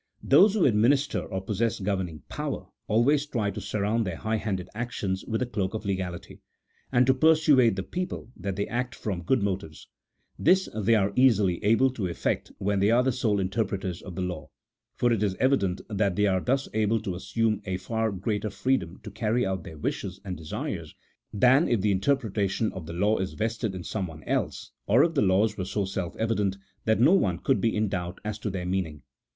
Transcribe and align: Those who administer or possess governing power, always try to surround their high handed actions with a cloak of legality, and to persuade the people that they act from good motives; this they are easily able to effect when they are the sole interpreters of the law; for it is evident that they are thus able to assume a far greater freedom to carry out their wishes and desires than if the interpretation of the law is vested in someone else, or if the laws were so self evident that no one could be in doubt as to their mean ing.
Those 0.23 0.55
who 0.55 0.65
administer 0.65 1.19
or 1.21 1.41
possess 1.43 1.79
governing 1.79 2.23
power, 2.27 2.65
always 2.87 3.27
try 3.27 3.51
to 3.51 3.61
surround 3.61 4.03
their 4.03 4.15
high 4.15 4.37
handed 4.37 4.67
actions 4.73 5.23
with 5.25 5.43
a 5.43 5.45
cloak 5.45 5.75
of 5.75 5.85
legality, 5.85 6.41
and 6.91 7.05
to 7.05 7.13
persuade 7.13 7.75
the 7.75 7.83
people 7.83 8.31
that 8.35 8.55
they 8.55 8.65
act 8.67 8.95
from 8.95 9.21
good 9.21 9.43
motives; 9.43 9.87
this 10.39 10.67
they 10.75 10.95
are 10.95 11.13
easily 11.15 11.63
able 11.63 11.91
to 11.91 12.07
effect 12.07 12.51
when 12.57 12.79
they 12.79 12.89
are 12.89 13.03
the 13.03 13.11
sole 13.11 13.39
interpreters 13.39 14.01
of 14.01 14.15
the 14.15 14.23
law; 14.23 14.49
for 14.95 15.11
it 15.13 15.21
is 15.21 15.35
evident 15.35 15.81
that 15.87 16.15
they 16.15 16.25
are 16.25 16.41
thus 16.41 16.67
able 16.73 16.99
to 17.01 17.13
assume 17.13 17.61
a 17.65 17.77
far 17.77 18.11
greater 18.11 18.49
freedom 18.49 18.99
to 19.03 19.11
carry 19.11 19.45
out 19.45 19.63
their 19.63 19.77
wishes 19.77 20.19
and 20.25 20.35
desires 20.35 20.95
than 21.31 21.67
if 21.67 21.81
the 21.81 21.91
interpretation 21.91 22.73
of 22.73 22.87
the 22.87 22.93
law 22.93 23.19
is 23.19 23.33
vested 23.33 23.75
in 23.75 23.83
someone 23.83 24.23
else, 24.23 24.71
or 24.87 25.03
if 25.03 25.13
the 25.13 25.21
laws 25.21 25.57
were 25.59 25.63
so 25.63 25.85
self 25.85 26.15
evident 26.15 26.57
that 26.85 26.99
no 26.99 27.13
one 27.13 27.37
could 27.37 27.61
be 27.61 27.75
in 27.75 27.87
doubt 27.87 28.19
as 28.25 28.39
to 28.39 28.49
their 28.49 28.65
mean 28.65 28.87
ing. 28.87 29.01